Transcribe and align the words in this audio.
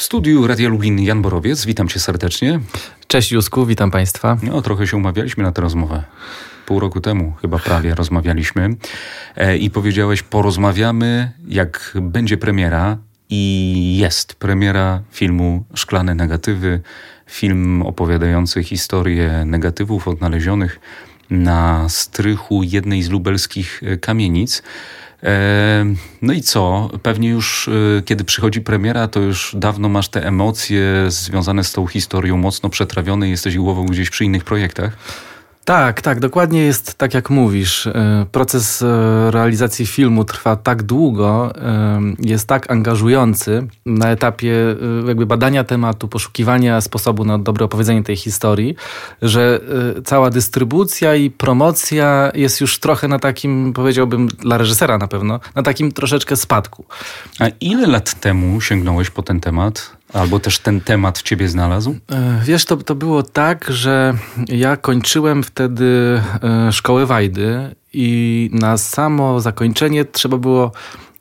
W 0.00 0.02
studiu 0.02 0.46
Radia 0.46 0.68
Lublin 0.68 0.98
Jan 0.98 1.22
Borowiec, 1.22 1.66
witam 1.66 1.88
cię 1.88 2.00
serdecznie. 2.00 2.60
Cześć 3.06 3.32
Jusku, 3.32 3.66
witam 3.66 3.90
państwa. 3.90 4.36
No, 4.42 4.62
trochę 4.62 4.86
się 4.86 4.96
umawialiśmy 4.96 5.42
na 5.42 5.52
tę 5.52 5.62
rozmowę. 5.62 6.02
Pół 6.66 6.80
roku 6.80 7.00
temu 7.00 7.32
chyba 7.40 7.58
prawie 7.58 7.94
rozmawialiśmy 7.94 8.76
e, 9.36 9.56
i 9.56 9.70
powiedziałeś, 9.70 10.22
porozmawiamy 10.22 11.32
jak 11.48 11.92
będzie 12.02 12.36
premiera 12.36 12.98
i 13.30 13.96
jest 14.00 14.34
premiera 14.34 15.02
filmu 15.10 15.64
Szklane 15.74 16.14
Negatywy, 16.14 16.80
film 17.26 17.82
opowiadający 17.82 18.64
historię 18.64 19.42
negatywów 19.46 20.08
odnalezionych 20.08 20.80
na 21.30 21.88
strychu 21.88 22.62
jednej 22.62 23.02
z 23.02 23.10
lubelskich 23.10 23.82
e, 23.82 23.96
kamienic. 23.96 24.62
E, 25.22 25.84
no 26.22 26.32
i 26.32 26.42
co? 26.42 26.90
Pewnie 27.02 27.28
już 27.28 27.68
e, 27.68 28.02
kiedy 28.02 28.24
przychodzi 28.24 28.60
premiera, 28.60 29.08
to 29.08 29.20
już 29.20 29.56
dawno 29.58 29.88
masz 29.88 30.08
te 30.08 30.26
emocje 30.26 30.84
związane 31.08 31.64
z 31.64 31.72
tą 31.72 31.86
historią 31.86 32.36
mocno 32.36 32.68
przetrawione 32.68 33.28
i 33.28 33.30
jesteś 33.30 33.56
głową 33.56 33.86
gdzieś 33.86 34.10
przy 34.10 34.24
innych 34.24 34.44
projektach. 34.44 34.96
Tak, 35.64 36.02
tak, 36.02 36.20
dokładnie 36.20 36.62
jest 36.62 36.94
tak 36.94 37.14
jak 37.14 37.30
mówisz. 37.30 37.86
E, 37.86 38.26
proces 38.32 38.82
e, 38.82 39.30
realizacji 39.30 39.86
filmu 39.86 40.24
trwa 40.24 40.56
tak 40.56 40.82
długo, 40.82 41.52
e, 41.56 42.00
jest 42.18 42.48
tak 42.48 42.70
angażujący 42.70 43.66
na 43.86 44.10
etapie 44.10 44.52
jakby 45.06 45.26
badania 45.26 45.64
tematu, 45.64 46.08
poszukiwania 46.08 46.80
sposobu 46.80 47.24
na 47.24 47.38
dobre 47.38 47.64
opowiedzenie 47.64 48.02
tej 48.02 48.16
historii, 48.16 48.76
że 49.22 49.60
cała 50.04 50.30
dystrybucja 50.30 51.14
i 51.14 51.30
promocja 51.30 52.32
jest 52.34 52.60
już 52.60 52.78
trochę 52.78 53.08
na 53.08 53.18
takim, 53.18 53.72
powiedziałbym 53.72 54.28
dla 54.28 54.58
reżysera 54.58 54.98
na 54.98 55.08
pewno, 55.08 55.40
na 55.54 55.62
takim 55.62 55.92
troszeczkę 55.92 56.36
spadku. 56.36 56.84
A 57.38 57.48
ile 57.60 57.86
lat 57.86 58.20
temu 58.20 58.60
sięgnąłeś 58.60 59.10
po 59.10 59.22
ten 59.22 59.40
temat? 59.40 59.99
Albo 60.12 60.40
też 60.40 60.58
ten 60.58 60.80
temat 60.80 61.18
w 61.18 61.22
ciebie 61.22 61.48
znalazł? 61.48 61.96
E, 62.12 62.40
wiesz, 62.44 62.64
to, 62.64 62.76
to 62.76 62.94
było 62.94 63.22
tak, 63.22 63.66
że 63.68 64.14
ja 64.48 64.76
kończyłem 64.76 65.42
wtedy 65.42 66.20
e, 66.42 66.72
szkołę 66.72 67.06
Wajdy 67.06 67.74
i 67.92 68.50
na 68.52 68.78
samo 68.78 69.40
zakończenie 69.40 70.04
trzeba 70.04 70.36
było 70.36 70.72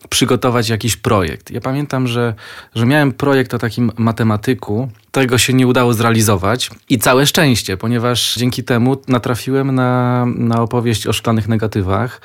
przygotować 0.09 0.69
jakiś 0.69 0.97
projekt. 0.97 1.51
Ja 1.51 1.61
pamiętam, 1.61 2.07
że, 2.07 2.33
że 2.75 2.85
miałem 2.85 3.11
projekt 3.11 3.53
o 3.53 3.59
takim 3.59 3.91
matematyku. 3.97 4.89
Tego 5.11 5.37
się 5.37 5.53
nie 5.53 5.67
udało 5.67 5.93
zrealizować 5.93 6.69
i 6.89 6.97
całe 6.97 7.25
szczęście, 7.25 7.77
ponieważ 7.77 8.35
dzięki 8.35 8.63
temu 8.63 8.97
natrafiłem 9.07 9.75
na, 9.75 10.25
na 10.25 10.61
opowieść 10.61 11.07
o 11.07 11.13
szklanych 11.13 11.47
negatywach 11.47 12.21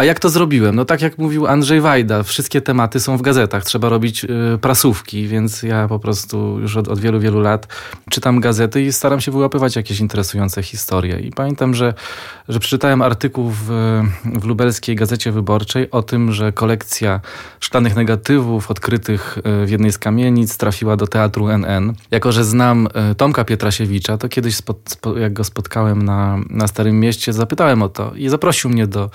a 0.00 0.04
jak 0.04 0.20
to 0.20 0.28
zrobiłem? 0.28 0.76
No 0.76 0.84
tak 0.84 1.02
jak 1.02 1.18
mówił 1.18 1.46
Andrzej 1.46 1.80
Wajda, 1.80 2.22
wszystkie 2.22 2.60
tematy 2.60 3.00
są 3.00 3.16
w 3.16 3.22
gazetach, 3.22 3.64
trzeba 3.64 3.88
robić 3.88 4.24
y, 4.24 4.58
prasówki, 4.60 5.28
więc 5.28 5.62
ja 5.62 5.88
po 5.88 5.98
prostu 5.98 6.58
już 6.60 6.76
od, 6.76 6.88
od, 6.88 7.00
wielu, 7.00 7.20
wielu 7.20 7.40
lat 7.40 7.66
czytam 8.10 8.40
gazety 8.40 8.82
i 8.82 8.92
staram 8.92 9.20
się 9.20 9.32
wyłapywać 9.32 9.76
jakieś 9.76 10.00
interesujące 10.00 10.62
historie. 10.62 11.20
I 11.20 11.30
pamiętam, 11.30 11.74
że, 11.74 11.94
że 12.48 12.58
przeczytałem 12.60 13.02
artykuł 13.02 13.50
w, 13.50 13.64
w 14.24 14.44
lubelskiej 14.44 14.96
Gazecie 14.96 15.32
Wyborczej 15.32 15.90
o 15.90 16.02
tym, 16.02 16.32
że 16.32 16.52
kolekcja 16.52 17.20
szklanych 17.60 17.96
negatywów 17.96 18.70
odkrytych 18.70 19.38
y, 19.62 19.66
w 19.66 19.70
jednej 19.70 19.92
z 19.92 19.98
kamienic 19.98 20.56
trafiła 20.56 20.96
do 20.96 21.06
Teatru 21.06 21.48
NN. 21.48 21.92
Jako, 22.10 22.32
że 22.32 22.44
znam 22.44 22.88
y, 23.12 23.14
Tomka 23.14 23.44
Pietrasiewicza, 23.44 24.18
to 24.18 24.28
kiedyś 24.28 24.56
jak 25.20 25.32
go 25.32 25.44
spotkałem 25.44 26.02
na, 26.02 26.38
na 26.50 26.66
Starym 26.66 27.00
Mieście, 27.00 27.32
zapytałem 27.32 27.82
o 27.82 27.88
to 27.88 28.12
i 28.14 28.28
zaprosił 28.28 28.70
mnie 28.70 28.86
do, 28.86 29.10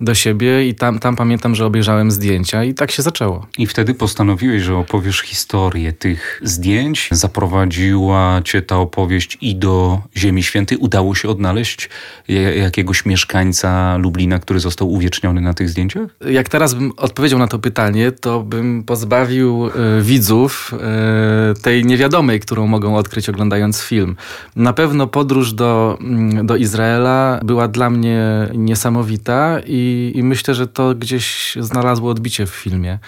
do 0.00 0.14
siebie 0.14 0.25
siebie 0.26 0.68
i 0.68 0.74
tam, 0.74 0.98
tam 0.98 1.16
pamiętam, 1.16 1.54
że 1.54 1.66
obejrzałem 1.66 2.10
zdjęcia 2.10 2.64
i 2.64 2.74
tak 2.74 2.90
się 2.90 3.02
zaczęło. 3.02 3.46
I 3.58 3.66
wtedy 3.66 3.94
postanowiłeś, 3.94 4.62
że 4.62 4.76
opowiesz 4.76 5.20
historię 5.20 5.92
tych 5.92 6.40
zdjęć. 6.42 7.08
Zaprowadziła 7.12 8.40
cię 8.44 8.62
ta 8.62 8.76
opowieść 8.76 9.38
i 9.40 9.56
do 9.56 10.00
Ziemi 10.16 10.42
Świętej. 10.42 10.78
Udało 10.78 11.14
się 11.14 11.28
odnaleźć 11.28 11.88
jakiegoś 12.56 13.06
mieszkańca 13.06 13.96
Lublina, 13.96 14.38
który 14.38 14.60
został 14.60 14.92
uwieczniony 14.92 15.40
na 15.40 15.54
tych 15.54 15.68
zdjęciach? 15.68 16.08
Jak 16.30 16.48
teraz 16.48 16.74
bym 16.74 16.92
odpowiedział 16.96 17.38
na 17.38 17.48
to 17.48 17.58
pytanie, 17.58 18.12
to 18.12 18.42
bym 18.42 18.84
pozbawił 18.84 19.66
y, 19.66 19.70
widzów 20.02 20.74
y, 21.58 21.62
tej 21.62 21.84
niewiadomej, 21.84 22.40
którą 22.40 22.66
mogą 22.66 22.96
odkryć 22.96 23.28
oglądając 23.28 23.82
film. 23.82 24.16
Na 24.56 24.72
pewno 24.72 25.06
podróż 25.06 25.52
do, 25.52 25.98
mm, 26.00 26.46
do 26.46 26.56
Izraela 26.56 27.40
była 27.44 27.68
dla 27.68 27.90
mnie 27.90 28.20
niesamowita 28.54 29.60
i, 29.66 30.12
i 30.16 30.22
myślę, 30.22 30.54
że 30.54 30.66
to 30.66 30.94
gdzieś 30.94 31.56
znalazło 31.60 32.10
odbicie 32.10 32.46
w 32.46 32.50
filmie. 32.50 32.98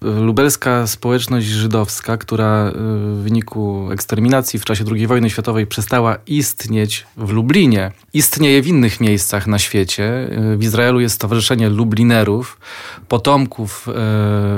Lubelska 0.00 0.86
społeczność 0.86 1.46
żydowska, 1.46 2.16
która 2.16 2.68
y, 2.68 2.72
w 2.72 3.22
wyniku 3.22 3.88
eksterminacji 3.92 4.58
w 4.58 4.64
czasie 4.64 4.84
II 4.92 5.06
wojny 5.06 5.30
światowej 5.30 5.66
przestała 5.66 6.18
istnieć 6.26 7.06
w 7.16 7.30
Lublinie, 7.30 7.92
istnieje 8.12 8.62
w 8.62 8.66
innych 8.66 9.00
miejscach 9.00 9.46
na 9.46 9.58
świecie. 9.58 10.28
Y, 10.52 10.56
w 10.56 10.62
Izraelu 10.62 11.00
jest 11.00 11.14
Stowarzyszenie 11.14 11.68
Lublinerów, 11.68 12.58
potomków 13.08 13.88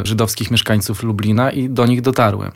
y, 0.03 0.07
żydowskich 0.07 0.51
mieszkańców 0.51 1.03
Lublina 1.03 1.51
i 1.51 1.69
do 1.69 1.87
nich 1.87 2.03
dotarłem 2.03 2.53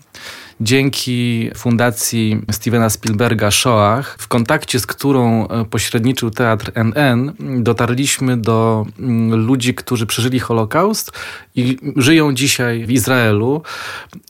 dzięki 0.60 1.50
fundacji 1.56 2.40
Stevena 2.50 2.90
Spielberga 2.90 3.50
Shoah, 3.50 4.16
w 4.18 4.28
kontakcie 4.28 4.80
z 4.80 4.86
którą 4.86 5.48
e, 5.48 5.64
pośredniczył 5.64 6.30
teatr 6.30 6.72
NN, 6.74 7.32
dotarliśmy 7.62 8.36
do 8.36 8.86
mm, 8.98 9.46
ludzi, 9.46 9.74
którzy 9.74 10.06
przeżyli 10.06 10.38
Holokaust 10.38 11.12
i 11.54 11.76
żyją 11.96 12.34
dzisiaj 12.34 12.86
w 12.86 12.90
Izraelu 12.90 13.62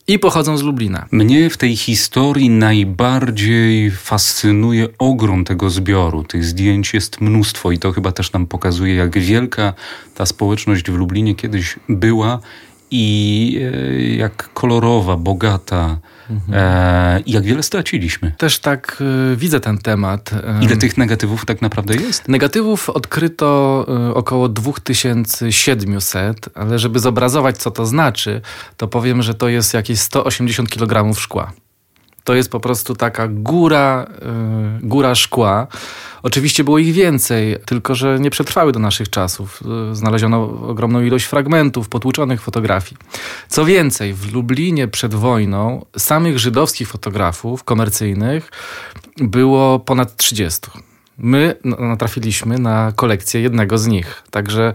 i 0.08 0.18
pochodzą 0.18 0.56
z 0.56 0.62
Lublina. 0.62 1.06
Mnie 1.10 1.50
w 1.50 1.56
tej 1.56 1.76
historii 1.76 2.50
najbardziej 2.50 3.90
fascynuje 3.90 4.88
ogrom 4.98 5.44
tego 5.44 5.70
zbioru. 5.70 6.24
Tych 6.24 6.44
zdjęć 6.44 6.94
jest 6.94 7.20
mnóstwo 7.20 7.72
i 7.72 7.78
to 7.78 7.92
chyba 7.92 8.12
też 8.12 8.32
nam 8.32 8.46
pokazuje, 8.46 8.94
jak 8.94 9.18
wielka 9.18 9.74
ta 10.14 10.26
społeczność 10.26 10.90
w 10.90 10.94
Lublinie 10.94 11.34
kiedyś 11.34 11.76
była 11.88 12.40
i 12.90 13.60
e, 13.60 14.02
jak 14.16 14.52
kolorowa, 14.52 15.16
bogata, 15.16 15.98
Mhm. 16.30 16.54
E, 16.54 17.20
jak 17.26 17.44
wiele 17.44 17.62
straciliśmy. 17.62 18.32
Też 18.38 18.58
tak 18.58 19.02
y, 19.32 19.36
widzę 19.36 19.60
ten 19.60 19.78
temat. 19.78 20.30
Ile 20.60 20.76
tych 20.76 20.98
negatywów 20.98 21.44
tak 21.44 21.62
naprawdę 21.62 21.94
jest? 21.94 22.28
Negatywów 22.28 22.90
odkryto 22.90 23.86
y, 24.10 24.14
około 24.14 24.48
2700, 24.48 26.48
ale 26.54 26.78
żeby 26.78 26.98
zobrazować, 26.98 27.56
co 27.56 27.70
to 27.70 27.86
znaczy, 27.86 28.40
to 28.76 28.88
powiem, 28.88 29.22
że 29.22 29.34
to 29.34 29.48
jest 29.48 29.74
jakieś 29.74 30.00
180 30.00 30.70
kg 30.70 31.18
szkła. 31.18 31.52
To 32.28 32.34
jest 32.34 32.50
po 32.50 32.60
prostu 32.60 32.94
taka 32.94 33.28
góra, 33.28 34.06
y, 34.82 34.86
góra 34.86 35.14
szkła. 35.14 35.66
Oczywiście 36.22 36.64
było 36.64 36.78
ich 36.78 36.92
więcej, 36.92 37.56
tylko 37.66 37.94
że 37.94 38.20
nie 38.20 38.30
przetrwały 38.30 38.72
do 38.72 38.78
naszych 38.78 39.10
czasów. 39.10 39.62
Znaleziono 39.92 40.42
ogromną 40.68 41.02
ilość 41.02 41.24
fragmentów, 41.24 41.88
potłuczonych 41.88 42.40
fotografii. 42.40 42.96
Co 43.48 43.64
więcej, 43.64 44.14
w 44.14 44.32
Lublinie 44.32 44.88
przed 44.88 45.14
wojną 45.14 45.84
samych 45.98 46.38
żydowskich 46.38 46.88
fotografów 46.88 47.64
komercyjnych 47.64 48.50
było 49.16 49.78
ponad 49.78 50.16
30. 50.16 50.60
My 51.18 51.54
natrafiliśmy 51.64 52.58
na 52.58 52.92
kolekcję 52.96 53.40
jednego 53.40 53.78
z 53.78 53.86
nich. 53.86 54.22
Także 54.30 54.74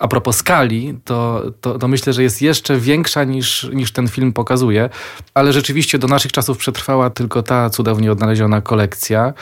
a 0.00 0.08
propos 0.08 0.36
skali, 0.36 0.94
to, 1.04 1.42
to, 1.60 1.78
to, 1.78 1.88
myślę, 1.88 2.12
że 2.12 2.22
jest 2.22 2.42
jeszcze 2.42 2.78
większa 2.78 3.24
niż, 3.24 3.70
niż 3.72 3.92
ten 3.92 4.08
film 4.08 4.32
pokazuje, 4.32 4.90
ale 5.34 5.52
rzeczywiście 5.52 5.98
do 5.98 6.08
naszych 6.08 6.32
czasów 6.32 6.58
przetrwała 6.58 7.10
tylko 7.10 7.42
ta 7.42 7.70
cudownie 7.70 8.12
odnaleziona 8.12 8.60
kolekcja. 8.60 9.32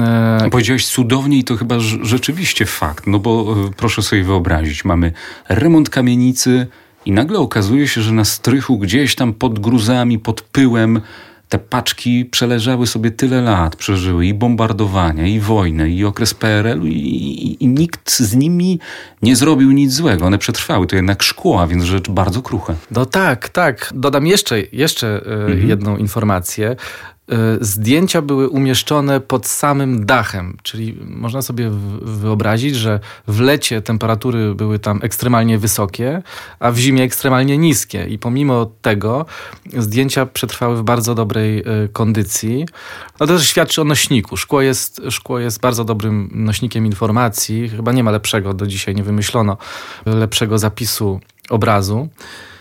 E... 0.00 0.48
Powiedziałeś 0.50 0.86
cudownie 0.86 1.38
i 1.38 1.44
to 1.44 1.56
chyba 1.56 1.78
rzeczywiście 2.02 2.66
fakt, 2.66 3.06
no 3.06 3.18
bo 3.18 3.56
e, 3.68 3.70
proszę 3.76 4.02
sobie 4.02 4.24
wyobrazić, 4.24 4.84
mamy 4.84 5.12
remont 5.48 5.90
kamienicy 5.90 6.66
i 7.04 7.12
nagle 7.12 7.38
okazuje 7.38 7.88
się, 7.88 8.02
że 8.02 8.12
na 8.12 8.24
strychu 8.24 8.78
gdzieś 8.78 9.14
tam 9.14 9.32
pod 9.32 9.58
gruzami, 9.58 10.18
pod 10.18 10.40
pyłem 10.40 11.00
te 11.48 11.58
paczki 11.58 12.24
przeleżały 12.24 12.86
sobie 12.86 13.10
tyle 13.10 13.42
lat, 13.42 13.76
przeżyły 13.76 14.26
i 14.26 14.34
bombardowania, 14.34 15.26
i 15.26 15.40
wojnę, 15.40 15.90
i 15.90 16.04
okres 16.04 16.34
PRL-u, 16.34 16.86
i, 16.86 16.92
i, 16.92 17.64
i, 17.64 17.68
nikt 17.68 18.10
z 18.10 18.34
nimi 18.34 18.80
nie 19.22 19.36
zrobił 19.36 19.72
nic 19.72 19.92
złego. 19.92 20.26
One 20.26 20.38
przetrwały. 20.38 20.86
To 20.86 20.96
jednak 20.96 21.22
szkło, 21.22 21.68
więc 21.68 21.84
rzecz 21.84 22.10
bardzo 22.10 22.42
kruche. 22.42 22.74
No 22.90 23.06
tak, 23.06 23.48
tak. 23.48 23.92
Dodam 23.94 24.26
jeszcze, 24.26 24.60
jeszcze 24.72 25.06
e, 25.08 25.34
mhm. 25.34 25.68
jedną 25.68 25.96
informację. 25.96 26.76
E, 27.32 27.36
zdjęcia 27.60 28.22
były 28.22 28.48
umieszczone 28.48 29.20
pod 29.20 29.46
samym 29.46 30.06
dachem, 30.06 30.56
czyli 30.62 30.98
można 31.00 31.42
sobie 31.42 31.70
wyobrazić, 32.02 32.76
że 32.76 33.00
w 33.26 33.40
lecie 33.40 33.82
temperatury 33.82 34.54
były 34.54 34.78
tam 34.78 35.00
ekstremalnie 35.02 35.58
wysokie, 35.58 36.22
a 36.58 36.70
w 36.70 36.78
zimie 36.78 37.02
ekstremalnie 37.02 37.58
niskie. 37.58 38.06
I 38.08 38.18
pomimo 38.18 38.70
tego 38.82 39.26
zdjęcia 39.76 40.26
przetrwały 40.26 40.76
w 40.76 40.82
bardzo 40.82 41.14
dobrej 41.14 41.58
e, 41.58 41.64
kondycji. 41.92 42.66
No 43.20 43.26
to 43.26 43.36
też 43.36 43.48
świadczy 43.48 43.80
o 43.80 43.84
nośniku. 43.84 44.36
Szkło 44.36 44.62
jest, 44.62 45.00
szkło 45.10 45.38
jest 45.38 45.60
bardzo 45.60 45.84
dobrym 45.84 46.30
nośnikiem 46.32 46.86
informacji. 46.86 47.68
Chyba 47.68 47.92
nie 47.92 48.04
ma 48.04 48.10
lepszego, 48.10 48.54
do 48.54 48.66
dzisiaj 48.66 48.94
nie 48.94 49.02
wymyślono 49.02 49.56
lepszego 50.06 50.58
zapisu 50.58 51.20
obrazu. 51.50 52.08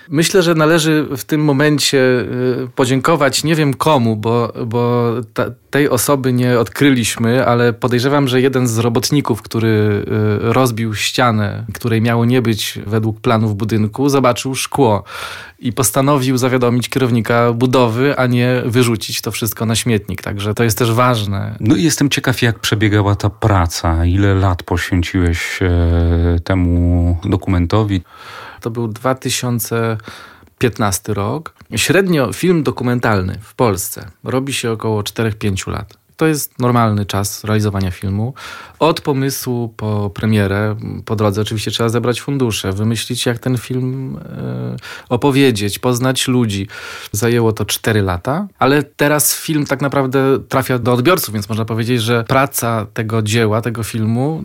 Myślę, 0.09 0.43
że 0.43 0.55
należy 0.55 1.07
w 1.17 1.23
tym 1.23 1.43
momencie 1.43 1.97
y, 1.97 2.67
podziękować 2.75 3.43
nie 3.43 3.55
wiem 3.55 3.73
komu, 3.73 4.15
bo, 4.15 4.53
bo 4.65 5.11
ta, 5.33 5.45
tej 5.69 5.89
osoby 5.89 6.33
nie 6.33 6.59
odkryliśmy, 6.59 7.45
ale 7.45 7.73
podejrzewam, 7.73 8.27
że 8.27 8.41
jeden 8.41 8.67
z 8.67 8.77
robotników, 8.77 9.41
który 9.41 10.05
y, 10.47 10.53
rozbił 10.53 10.95
ścianę, 10.95 11.65
której 11.73 12.01
miało 12.01 12.25
nie 12.25 12.41
być 12.41 12.79
według 12.85 13.21
planów 13.21 13.55
budynku, 13.55 14.09
zobaczył 14.09 14.55
szkło 14.55 15.03
i 15.59 15.73
postanowił 15.73 16.37
zawiadomić 16.37 16.89
kierownika 16.89 17.53
budowy, 17.53 18.17
a 18.17 18.27
nie 18.27 18.61
wyrzucić 18.65 19.21
to 19.21 19.31
wszystko 19.31 19.65
na 19.65 19.75
śmietnik. 19.75 20.21
Także 20.21 20.53
to 20.53 20.63
jest 20.63 20.77
też 20.77 20.91
ważne. 20.91 21.55
No 21.59 21.75
i 21.75 21.83
jestem 21.83 22.09
ciekaw, 22.09 22.41
jak 22.41 22.59
przebiegała 22.59 23.15
ta 23.15 23.29
praca. 23.29 24.05
Ile 24.05 24.35
lat 24.35 24.63
poświęciłeś 24.63 25.59
e, 25.61 26.39
temu 26.43 27.17
dokumentowi? 27.23 28.01
To 28.65 28.71
był 28.71 28.87
2015 28.87 31.13
rok. 31.13 31.53
Średnio 31.75 32.33
film 32.33 32.63
dokumentalny 32.63 33.39
w 33.41 33.53
Polsce 33.53 34.11
robi 34.23 34.53
się 34.53 34.71
około 34.71 35.01
4-5 35.01 35.71
lat. 35.71 35.97
To 36.17 36.27
jest 36.27 36.59
normalny 36.59 37.05
czas 37.05 37.43
realizowania 37.43 37.91
filmu. 37.91 38.33
Od 38.79 39.01
pomysłu 39.01 39.73
po 39.77 40.09
premierę, 40.09 40.75
po 41.05 41.15
drodze 41.15 41.41
oczywiście 41.41 41.71
trzeba 41.71 41.89
zebrać 41.89 42.21
fundusze, 42.21 42.73
wymyślić 42.73 43.25
jak 43.25 43.39
ten 43.39 43.57
film 43.57 44.17
e, 44.17 44.75
opowiedzieć, 45.09 45.79
poznać 45.79 46.27
ludzi. 46.27 46.67
Zajęło 47.11 47.53
to 47.53 47.65
4 47.65 48.01
lata, 48.01 48.47
ale 48.59 48.83
teraz 48.83 49.35
film 49.35 49.65
tak 49.65 49.81
naprawdę 49.81 50.39
trafia 50.49 50.79
do 50.79 50.93
odbiorców, 50.93 51.33
więc 51.33 51.49
można 51.49 51.65
powiedzieć, 51.65 52.01
że 52.01 52.23
praca 52.23 52.87
tego 52.93 53.21
dzieła, 53.21 53.61
tego 53.61 53.83
filmu 53.83 54.43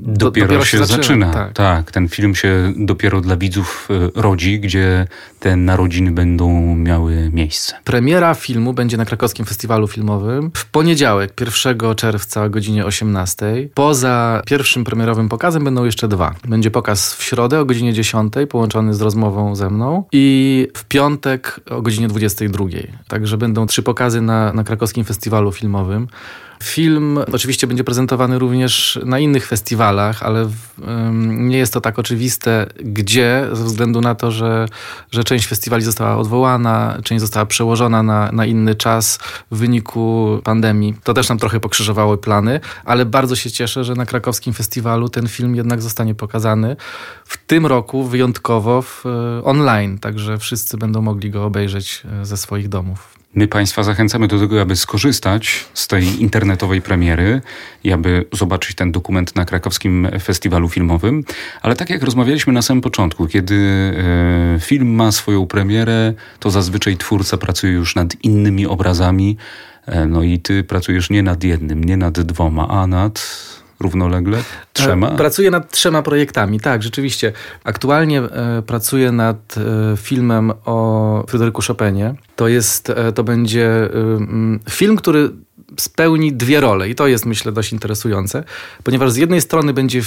do, 0.00 0.24
dopiero, 0.24 0.46
dopiero, 0.46 0.64
się, 0.64 0.78
się 0.78 0.86
zaczyna. 0.86 1.02
zaczyna. 1.02 1.32
Tak. 1.32 1.52
tak, 1.52 1.90
ten 1.90 2.08
film 2.08 2.34
się 2.34 2.72
dopiero 2.76 3.20
dla 3.20 3.36
widzów 3.36 3.88
e, 3.90 4.20
rodzi, 4.20 4.60
gdzie 4.60 5.06
te 5.40 5.56
narodziny 5.56 6.10
będą 6.10 6.76
miały 6.76 7.30
miejsce. 7.32 7.74
Premiera 7.84 8.34
filmu 8.34 8.72
będzie 8.72 8.96
na 8.96 9.04
krakowskim 9.04 9.46
festiwalu 9.46 9.88
filmowym 9.88 10.50
w 10.54 10.64
poniedziałek, 10.64 11.07
1 11.40 11.94
czerwca 11.96 12.44
o 12.44 12.50
godzinie 12.50 12.86
18. 12.86 13.68
Poza 13.74 14.42
pierwszym 14.46 14.84
premierowym 14.84 15.28
pokazem 15.28 15.64
będą 15.64 15.84
jeszcze 15.84 16.08
dwa. 16.08 16.34
Będzie 16.48 16.70
pokaz 16.70 17.14
w 17.14 17.22
środę 17.22 17.60
o 17.60 17.64
godzinie 17.64 17.92
10, 17.92 18.32
połączony 18.48 18.94
z 18.94 19.00
rozmową 19.00 19.54
ze 19.54 19.70
mną 19.70 20.04
i 20.12 20.68
w 20.74 20.84
piątek 20.84 21.60
o 21.70 21.82
godzinie 21.82 22.08
22. 22.08 22.64
Także 23.08 23.36
będą 23.36 23.66
trzy 23.66 23.82
pokazy 23.82 24.20
na, 24.20 24.52
na 24.52 24.64
krakowskim 24.64 25.04
festiwalu 25.04 25.52
filmowym. 25.52 26.08
Film 26.62 27.18
oczywiście 27.32 27.66
będzie 27.66 27.84
prezentowany 27.84 28.38
również 28.38 28.98
na 29.04 29.18
innych 29.18 29.46
festiwalach, 29.46 30.22
ale 30.22 30.48
nie 31.22 31.58
jest 31.58 31.72
to 31.72 31.80
tak 31.80 31.98
oczywiste, 31.98 32.66
gdzie, 32.84 33.46
ze 33.52 33.64
względu 33.64 34.00
na 34.00 34.14
to, 34.14 34.30
że, 34.30 34.66
że 35.12 35.24
część 35.24 35.46
festiwali 35.46 35.82
została 35.82 36.16
odwołana, 36.16 36.98
część 37.04 37.20
została 37.20 37.46
przełożona 37.46 38.02
na, 38.02 38.32
na 38.32 38.46
inny 38.46 38.74
czas 38.74 39.18
w 39.50 39.58
wyniku 39.58 40.28
pandemii. 40.44 40.94
To 41.04 41.14
też 41.14 41.28
nam 41.28 41.38
trochę 41.38 41.60
pokrzyżowało 41.60 42.16
plany, 42.16 42.60
ale 42.84 43.06
bardzo 43.06 43.36
się 43.36 43.50
cieszę, 43.50 43.84
że 43.84 43.94
na 43.94 44.06
krakowskim 44.06 44.54
festiwalu 44.54 45.08
ten 45.08 45.28
film 45.28 45.56
jednak 45.56 45.82
zostanie 45.82 46.14
pokazany 46.14 46.76
w 47.24 47.36
tym 47.36 47.66
roku 47.66 48.04
wyjątkowo 48.04 48.82
w, 48.82 49.06
e, 49.06 49.44
online, 49.44 49.98
także 49.98 50.38
wszyscy 50.38 50.76
będą 50.76 51.02
mogli 51.02 51.30
go 51.30 51.44
obejrzeć 51.44 52.02
e, 52.22 52.26
ze 52.26 52.36
swoich 52.36 52.68
domów. 52.68 53.17
My 53.38 53.48
Państwa 53.48 53.82
zachęcamy 53.82 54.28
do 54.28 54.38
tego, 54.38 54.60
aby 54.60 54.76
skorzystać 54.76 55.64
z 55.74 55.88
tej 55.88 56.22
internetowej 56.22 56.82
premiery 56.82 57.40
i 57.84 57.92
aby 57.92 58.24
zobaczyć 58.32 58.76
ten 58.76 58.92
dokument 58.92 59.36
na 59.36 59.44
krakowskim 59.44 60.08
festiwalu 60.22 60.68
filmowym. 60.68 61.24
Ale 61.62 61.76
tak 61.76 61.90
jak 61.90 62.02
rozmawialiśmy 62.02 62.52
na 62.52 62.62
samym 62.62 62.80
początku, 62.80 63.26
kiedy 63.26 63.54
e, 63.54 64.60
film 64.60 64.88
ma 64.94 65.12
swoją 65.12 65.46
premierę, 65.46 66.14
to 66.38 66.50
zazwyczaj 66.50 66.96
twórca 66.96 67.36
pracuje 67.36 67.72
już 67.72 67.94
nad 67.94 68.24
innymi 68.24 68.66
obrazami. 68.66 69.36
E, 69.86 70.06
no 70.06 70.22
i 70.22 70.38
ty 70.38 70.64
pracujesz 70.64 71.10
nie 71.10 71.22
nad 71.22 71.44
jednym, 71.44 71.84
nie 71.84 71.96
nad 71.96 72.20
dwoma, 72.20 72.68
a 72.68 72.86
nad 72.86 73.20
równolegle? 73.80 74.42
Trzema? 74.72 75.08
E, 75.08 75.16
pracuję 75.16 75.50
nad 75.50 75.70
trzema 75.70 76.02
projektami, 76.02 76.60
tak, 76.60 76.82
rzeczywiście. 76.82 77.32
Aktualnie 77.64 78.22
e, 78.22 78.62
pracuję 78.66 79.12
nad 79.12 79.54
e, 79.58 79.96
filmem 79.96 80.52
o 80.64 81.24
Fryderyku 81.28 81.62
Chopinie. 81.62 82.14
To 82.36 82.48
jest, 82.48 82.92
to 83.14 83.24
będzie 83.24 83.88
film, 84.70 84.96
który 84.96 85.30
spełni 85.80 86.32
dwie 86.32 86.60
role 86.60 86.88
i 86.88 86.94
to 86.94 87.06
jest 87.06 87.26
myślę 87.26 87.52
dość 87.52 87.72
interesujące, 87.72 88.44
ponieważ 88.84 89.12
z 89.12 89.16
jednej 89.16 89.40
strony 89.40 89.72
będzie 89.72 90.00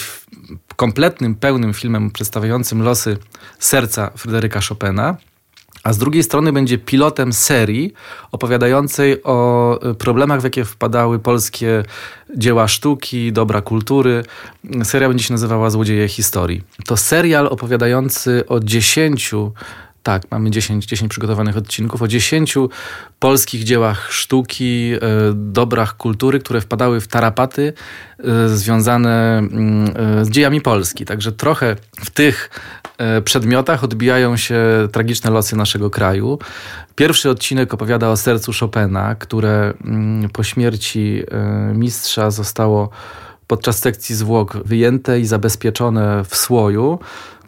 kompletnym, 0.76 1.36
pełnym 1.36 1.74
filmem 1.74 2.12
przedstawiającym 2.12 2.84
losy 2.84 3.18
serca 3.60 4.12
Fryderyka 4.18 4.60
Chopina, 4.70 5.18
a 5.83 5.94
z 5.94 5.98
drugiej 5.98 6.24
strony 6.24 6.54
będzie 6.54 6.78
pilotem 6.78 7.33
serii 7.33 7.94
opowiadającej 8.31 9.24
o 9.24 9.80
y, 9.92 9.95
problemach, 9.95 10.42
w 10.42 10.44
jakie 10.44 10.66
wpadały 10.66 11.19
polskie 11.19 11.83
dzieła 12.38 12.68
sztuki, 12.68 13.31
dobra 13.31 13.62
kultury. 13.62 14.24
Seria 14.83 15.07
będzie 15.07 15.24
się 15.24 15.33
nazywała 15.33 15.69
Złodzieje 15.69 16.07
historii. 16.07 16.63
To 16.86 16.98
serial 16.98 17.48
opowiadający 17.48 18.44
o 18.48 18.60
dziesięciu 18.60 19.54
tak, 20.03 20.31
mamy 20.31 20.51
10, 20.51 20.86
10 20.86 21.09
przygotowanych 21.09 21.57
odcinków 21.57 22.01
o 22.01 22.07
10 22.07 22.57
polskich 23.19 23.63
dziełach 23.63 24.12
sztuki, 24.12 24.92
e, 24.94 25.00
dobrach 25.33 25.98
kultury, 25.98 26.39
które 26.39 26.62
wpadały 26.62 27.01
w 27.01 27.07
tarapaty 27.07 27.74
e, 28.19 28.50
związane 28.50 29.38
mm, 29.38 29.94
e, 29.95 30.25
z 30.25 30.30
dziejami 30.30 30.62
Polski. 30.62 31.06
Także 31.06 31.31
trochę 31.31 31.75
w 32.00 32.09
tych 32.09 32.50
przedmiotach 33.25 33.83
odbijają 33.83 34.38
się 34.38 34.57
tragiczne 34.92 35.31
losy 35.31 35.56
naszego 35.56 35.89
kraju. 35.89 36.39
Pierwszy 36.95 37.30
odcinek 37.30 37.74
opowiada 37.74 38.09
o 38.09 38.18
sercu 38.18 38.51
Chopina, 38.59 39.15
które 39.15 39.74
mm, 39.83 40.30
po 40.30 40.44
śmierci 40.44 41.24
mistrza 41.74 42.31
zostało 42.31 42.89
podczas 43.51 43.80
sekcji 43.80 44.15
zwłok 44.15 44.57
wyjęte 44.65 45.19
i 45.19 45.25
zabezpieczone 45.25 46.24
w 46.24 46.36
słoju 46.36 47.00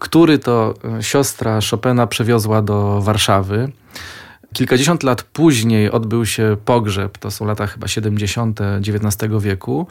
który 0.04 0.40
to 0.40 0.74
e, 1.00 1.04
siostra 1.04 1.60
Chopina 1.72 2.08
przewiozła 2.08 2.62
do 2.62 3.02
Warszawy. 3.02 3.72
Kilkadziesiąt 4.54 5.04
lat 5.04 5.24
później 5.24 5.92
odbył 5.92 6.26
się 6.26 6.58
pogrzeb, 6.66 7.18
to 7.18 7.32
są 7.32 7.46
lata 7.46 7.68
chyba 7.68 7.88
70. 7.88 8.60
XIX 8.62 9.32
wieku. 9.40 9.88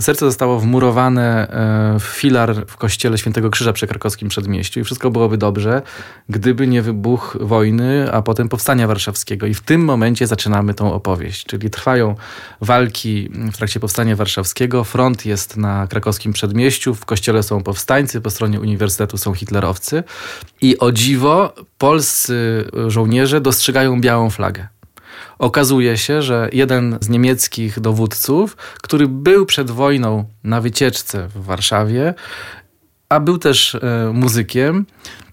Serce 0.00 0.26
zostało 0.26 0.60
wmurowane 0.60 1.48
e, 1.96 1.98
w 2.00 2.02
filar 2.02 2.66
w 2.66 2.76
kościele 2.76 3.18
Świętego 3.18 3.50
Krzyża 3.50 3.72
przy 3.72 3.86
krakowskim 3.86 4.28
przedmieściu 4.28 4.80
i 4.80 4.84
wszystko 4.84 5.10
byłoby 5.10 5.38
dobrze, 5.38 5.82
gdyby 6.28 6.66
nie 6.66 6.82
wybuch 6.82 7.36
wojny, 7.40 8.12
a 8.12 8.22
potem 8.22 8.48
powstania 8.48 8.86
warszawskiego. 8.86 9.46
I 9.46 9.54
w 9.54 9.60
tym 9.60 9.84
momencie 9.84 10.26
zaczynamy 10.26 10.74
tą 10.74 10.92
opowieść, 10.92 11.46
czyli 11.46 11.70
trwają 11.70 12.14
walki 12.60 13.30
w 13.52 13.56
trakcie 13.56 13.80
powstania 13.80 14.16
warszawskiego, 14.16 14.84
front 14.84 15.26
jest 15.26 15.56
na 15.56 15.86
krakowskim 15.86 16.32
przedmieściu, 16.32 16.94
w 16.94 17.04
kościele 17.04 17.42
są 17.42 17.62
powstańcy, 17.62 18.20
po 18.20 18.30
stronie 18.30 18.60
uniwersytetu 18.60 19.18
są 19.18 19.34
hitlerowcy 19.34 20.04
i 20.60 20.78
o 20.78 20.92
dziwo 20.92 21.54
polscy 21.78 22.64
żołnierze 22.86 23.40
dostrzegają 23.40 24.00
białą 24.00 24.30
flagę. 24.30 24.77
Okazuje 25.38 25.96
się, 25.96 26.22
że 26.22 26.48
jeden 26.52 26.98
z 27.00 27.08
niemieckich 27.08 27.80
dowódców, 27.80 28.56
który 28.56 29.08
był 29.08 29.46
przed 29.46 29.70
wojną 29.70 30.24
na 30.44 30.60
wycieczce 30.60 31.28
w 31.28 31.44
Warszawie, 31.44 32.14
a 33.08 33.20
był 33.20 33.38
też 33.38 33.74
e, 33.74 34.10
muzykiem, 34.14 34.86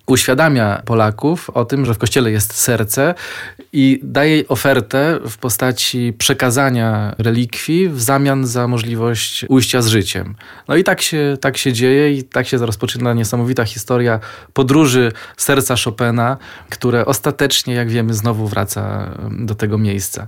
uświadamia 0.07 0.81
Polaków 0.85 1.49
o 1.49 1.65
tym, 1.65 1.85
że 1.85 1.93
w 1.93 1.97
kościele 1.97 2.31
jest 2.31 2.53
serce 2.53 3.13
i 3.73 3.99
daje 4.03 4.47
ofertę 4.47 5.19
w 5.29 5.37
postaci 5.37 6.13
przekazania 6.17 7.15
relikwii 7.17 7.89
w 7.89 8.01
zamian 8.01 8.47
za 8.47 8.67
możliwość 8.67 9.45
ujścia 9.49 9.81
z 9.81 9.87
życiem. 9.87 10.35
No 10.67 10.75
i 10.75 10.83
tak 10.83 11.01
się, 11.01 11.37
tak 11.41 11.57
się 11.57 11.73
dzieje 11.73 12.13
i 12.13 12.23
tak 12.23 12.47
się 12.47 12.57
rozpoczyna 12.57 13.13
niesamowita 13.13 13.65
historia 13.65 14.19
podróży 14.53 15.11
serca 15.37 15.75
Chopina, 15.83 16.37
które 16.69 17.05
ostatecznie, 17.05 17.73
jak 17.73 17.89
wiemy, 17.89 18.13
znowu 18.13 18.47
wraca 18.47 19.11
do 19.31 19.55
tego 19.55 19.77
miejsca 19.77 20.27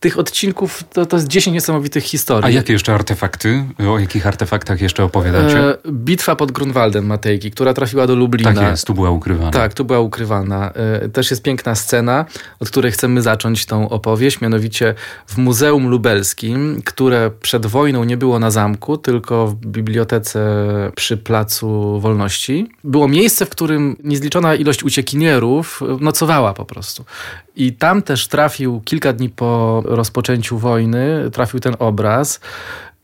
tych 0.00 0.18
odcinków 0.18 0.84
to, 0.92 1.06
to 1.06 1.16
jest 1.16 1.28
10 1.28 1.54
niesamowitych 1.54 2.04
historii. 2.04 2.46
A 2.46 2.50
jakie 2.50 2.72
jeszcze 2.72 2.94
artefakty? 2.94 3.64
O 3.88 3.98
jakich 3.98 4.26
artefaktach 4.26 4.80
jeszcze 4.80 5.04
opowiadacie? 5.04 5.58
E, 5.58 5.76
bitwa 5.92 6.36
pod 6.36 6.52
Grunwaldem 6.52 7.06
Matejki, 7.06 7.50
która 7.50 7.74
trafiła 7.74 8.06
do 8.06 8.14
Lublina. 8.14 8.52
Tak 8.52 8.70
jest, 8.70 8.86
tu 8.86 8.94
była 8.94 9.10
ukrywana. 9.10 9.50
Tak, 9.50 9.74
tu 9.74 9.84
była 9.84 10.00
ukrywana. 10.00 10.72
E, 10.72 11.08
też 11.08 11.30
jest 11.30 11.42
piękna 11.42 11.74
scena, 11.74 12.24
od 12.60 12.70
której 12.70 12.92
chcemy 12.92 13.22
zacząć 13.22 13.66
tą 13.66 13.88
opowieść, 13.88 14.40
mianowicie 14.40 14.94
w 15.26 15.38
Muzeum 15.38 15.88
Lubelskim, 15.88 16.82
które 16.84 17.30
przed 17.40 17.66
wojną 17.66 18.04
nie 18.04 18.16
było 18.16 18.38
na 18.38 18.50
zamku, 18.50 18.98
tylko 18.98 19.46
w 19.46 19.54
bibliotece 19.54 20.40
przy 20.96 21.16
Placu 21.16 22.00
Wolności. 22.00 22.68
Było 22.84 23.08
miejsce, 23.08 23.46
w 23.46 23.48
którym 23.48 23.96
niezliczona 24.04 24.54
ilość 24.54 24.84
uciekinierów 24.84 25.80
nocowała 26.00 26.54
po 26.54 26.64
prostu. 26.64 27.04
I 27.56 27.72
tam 27.72 28.02
też 28.02 28.28
trafił 28.28 28.80
kilka 28.84 29.12
dni 29.12 29.28
po 29.28 29.82
rozpoczęciu 29.84 30.58
wojny, 30.58 31.30
trafił 31.32 31.60
ten 31.60 31.76
obraz. 31.78 32.40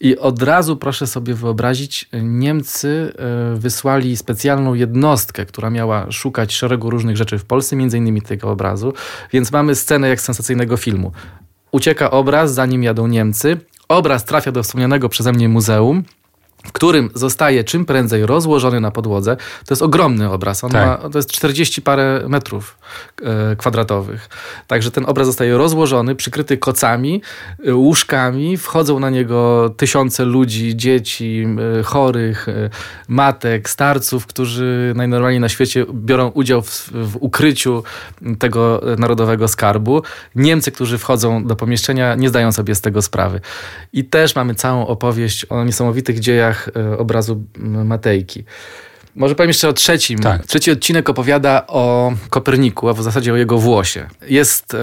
I 0.00 0.18
od 0.18 0.42
razu 0.42 0.76
proszę 0.76 1.06
sobie 1.06 1.34
wyobrazić, 1.34 2.08
Niemcy 2.22 3.12
e, 3.18 3.56
wysłali 3.56 4.16
specjalną 4.16 4.74
jednostkę, 4.74 5.46
która 5.46 5.70
miała 5.70 6.12
szukać 6.12 6.54
szeregu 6.54 6.90
różnych 6.90 7.16
rzeczy 7.16 7.38
w 7.38 7.44
Polsce, 7.44 7.76
między 7.76 7.98
innymi 7.98 8.22
tego 8.22 8.50
obrazu. 8.50 8.92
Więc 9.32 9.52
mamy 9.52 9.74
scenę 9.74 10.08
jak 10.08 10.20
sensacyjnego 10.20 10.76
filmu. 10.76 11.12
Ucieka 11.72 12.10
obraz, 12.10 12.54
zanim 12.54 12.82
jadą 12.82 13.06
Niemcy. 13.06 13.56
Obraz 13.88 14.24
trafia 14.24 14.52
do 14.52 14.62
wspomnianego 14.62 15.08
przeze 15.08 15.32
mnie 15.32 15.48
muzeum 15.48 16.02
w 16.66 16.72
którym 16.72 17.10
zostaje 17.14 17.64
czym 17.64 17.84
prędzej 17.84 18.26
rozłożony 18.26 18.80
na 18.80 18.90
podłodze. 18.90 19.36
To 19.36 19.72
jest 19.72 19.82
ogromny 19.82 20.30
obraz. 20.30 20.64
On 20.64 20.70
tak. 20.70 21.02
ma, 21.02 21.10
to 21.10 21.18
jest 21.18 21.30
40 21.32 21.82
parę 21.82 22.24
metrów 22.28 22.78
kwadratowych. 23.58 24.28
Także 24.66 24.90
ten 24.90 25.04
obraz 25.06 25.26
zostaje 25.26 25.58
rozłożony, 25.58 26.14
przykryty 26.14 26.58
kocami, 26.58 27.22
e, 27.66 27.74
łóżkami. 27.74 28.56
Wchodzą 28.56 29.00
na 29.00 29.10
niego 29.10 29.70
tysiące 29.76 30.24
ludzi, 30.24 30.76
dzieci, 30.76 31.46
e, 31.78 31.82
chorych, 31.82 32.48
e, 32.48 32.70
matek, 33.08 33.70
starców, 33.70 34.26
którzy 34.26 34.92
najnormalniej 34.96 35.40
na 35.40 35.48
świecie 35.48 35.86
biorą 35.94 36.28
udział 36.28 36.62
w, 36.62 36.90
w 36.92 37.16
ukryciu 37.20 37.82
tego 38.38 38.82
narodowego 38.98 39.48
skarbu. 39.48 40.02
Niemcy, 40.34 40.72
którzy 40.72 40.98
wchodzą 40.98 41.44
do 41.44 41.56
pomieszczenia, 41.56 42.14
nie 42.14 42.28
zdają 42.28 42.52
sobie 42.52 42.74
z 42.74 42.80
tego 42.80 43.02
sprawy. 43.02 43.40
I 43.92 44.04
też 44.04 44.34
mamy 44.34 44.54
całą 44.54 44.86
opowieść 44.86 45.44
o 45.44 45.64
niesamowitych 45.64 46.20
dziejach 46.20 46.66
E, 46.76 46.98
obrazu 46.98 47.44
Matejki. 47.84 48.44
Może 49.16 49.34
powiem 49.34 49.50
jeszcze 49.50 49.68
o 49.68 49.72
trzecim. 49.72 50.18
Tak. 50.18 50.46
Trzeci 50.46 50.70
odcinek 50.70 51.10
opowiada 51.10 51.66
o 51.66 52.12
Koperniku, 52.30 52.88
a 52.88 52.92
w 52.92 53.02
zasadzie 53.02 53.32
o 53.32 53.36
jego 53.36 53.58
włosie. 53.58 54.08
Jest 54.28 54.74
e, 54.74 54.78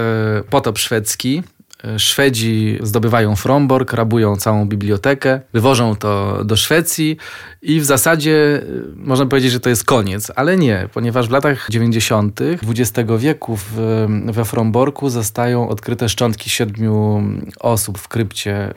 potop 0.50 0.78
szwedzki. 0.78 1.42
E, 1.84 1.98
Szwedzi 1.98 2.78
zdobywają 2.82 3.36
Fromborg, 3.36 3.92
rabują 3.92 4.36
całą 4.36 4.68
bibliotekę, 4.68 5.40
wywożą 5.52 5.96
to 5.96 6.44
do 6.44 6.56
Szwecji 6.56 7.16
i 7.62 7.80
w 7.80 7.84
zasadzie 7.84 8.62
można 8.96 9.26
powiedzieć, 9.26 9.52
że 9.52 9.60
to 9.60 9.68
jest 9.68 9.84
koniec, 9.84 10.32
ale 10.36 10.56
nie, 10.56 10.88
ponieważ 10.92 11.28
w 11.28 11.30
latach 11.30 11.66
90. 11.70 12.40
XX 12.62 13.10
wieku 13.18 13.56
w, 13.56 14.06
we 14.32 14.44
Fromborku 14.44 15.10
zostają 15.10 15.68
odkryte 15.68 16.08
szczątki 16.08 16.50
siedmiu 16.50 17.22
osób 17.60 17.98
w 17.98 18.08
krypcie. 18.08 18.74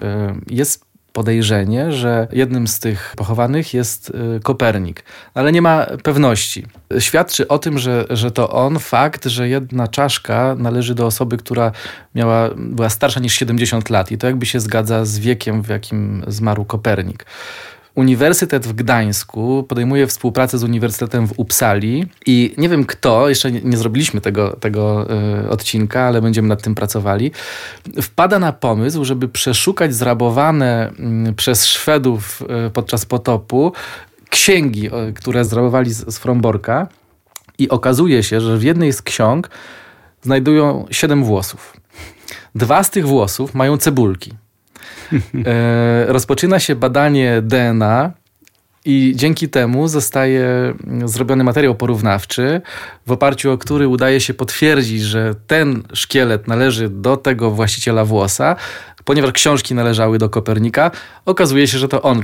Jest 0.50 0.87
podejrzenie, 1.18 1.92
że 1.92 2.28
jednym 2.32 2.68
z 2.68 2.80
tych 2.80 3.14
pochowanych 3.18 3.74
jest 3.74 4.10
y, 4.10 4.40
Kopernik, 4.44 5.04
ale 5.34 5.52
nie 5.52 5.62
ma 5.62 5.86
pewności. 6.04 6.66
Świadczy 7.00 7.48
o 7.48 7.60
tym, 7.60 7.80
że, 7.80 8.06
że 8.10 8.32
to 8.32 8.50
on, 8.50 8.80
fakt, 8.80 9.26
że 9.26 9.50
jedna 9.50 9.88
czaszka 9.88 10.56
należy 10.60 10.96
do 10.96 11.06
osoby, 11.06 11.38
która 11.38 11.72
miała, 12.16 12.50
była 12.56 12.90
starsza 12.90 13.20
niż 13.20 13.34
70 13.34 13.90
lat 13.90 14.12
i 14.12 14.18
to 14.18 14.28
jakby 14.28 14.46
się 14.46 14.60
zgadza 14.60 15.06
z 15.06 15.20
wiekiem, 15.20 15.62
w 15.62 15.70
jakim 15.70 16.24
zmarł 16.28 16.66
Kopernik. 16.66 17.26
Uniwersytet 17.98 18.68
w 18.68 18.74
Gdańsku 18.74 19.64
podejmuje 19.64 20.08
współpracę 20.08 20.58
z 20.58 20.64
Uniwersytetem 20.64 21.28
w 21.28 21.40
Uppsali 21.40 22.06
i 22.26 22.54
nie 22.58 22.70
wiem 22.70 22.86
kto, 22.86 23.30
jeszcze 23.30 23.52
nie, 23.52 23.78
zrobiliśmy 23.78 24.22
tego, 24.22 24.50
tego 24.50 25.08
y, 25.46 25.50
odcinka, 25.50 26.02
ale 26.02 26.22
będziemy 26.22 26.48
nad 26.48 26.62
tym 26.62 26.76
pracowali, 26.76 27.32
wpada 28.02 28.40
na 28.40 28.54
pomysł, 28.54 29.06
żeby 29.06 29.28
przeszukać 29.28 29.96
zrabowane 29.96 30.92
y, 31.30 31.34
przez 31.34 31.66
Szwedów 31.66 32.44
y, 32.68 32.70
podczas 32.70 33.06
potopu 33.06 33.74
księgi, 34.30 34.90
które 35.16 35.46
zrabowali 35.46 35.94
z, 35.94 36.14
z 36.14 36.18
Fromborka 36.18 36.88
i 37.60 37.70
okazuje 37.70 38.24
się, 38.24 38.42
że 38.42 38.58
w 38.58 38.64
jednej 38.64 38.94
z 38.94 39.02
ksiąg 39.02 39.50
znajdują 40.22 40.86
siedem 40.92 41.24
włosów. 41.24 41.78
Dwa 42.56 42.84
z 42.84 42.90
tych 42.90 43.08
włosów 43.08 43.54
mają 43.56 43.78
cebulki. 43.78 44.34
E, 45.46 46.06
rozpoczyna 46.08 46.60
się 46.60 46.76
badanie 46.76 47.42
DNA 47.42 48.12
i 48.86 49.14
dzięki 49.16 49.50
temu 49.50 49.88
zostaje 49.88 50.74
zrobiony 51.06 51.44
materiał 51.44 51.76
porównawczy, 51.76 52.62
w 53.08 53.12
oparciu 53.12 53.52
o 53.52 53.58
który 53.58 53.88
udaje 53.88 54.22
się 54.22 54.34
potwierdzić, 54.34 55.02
że 55.02 55.36
ten 55.48 55.84
szkielet 55.94 56.48
należy 56.48 56.90
do 56.90 57.18
tego 57.18 57.52
właściciela 57.52 58.06
włosa, 58.06 58.56
ponieważ 59.08 59.32
książki 59.32 59.76
należały 59.76 60.18
do 60.18 60.30
Kopernika, 60.30 60.92
okazuje 61.26 61.68
się, 61.68 61.78
że 61.78 61.88
to 61.88 62.02
on 62.02 62.24